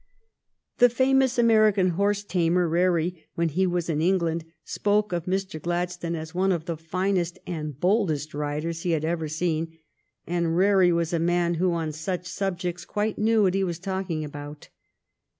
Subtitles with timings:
[0.79, 5.61] The famous American horse tamer, Rarey, when he was in England, spoke of Mr.
[5.61, 9.77] Gladstone as one of the finest and boldest riders he had ever seen—
[10.25, 14.25] and Rarey was a man who, on such subjects, quite knew what he was talking
[14.25, 14.69] about.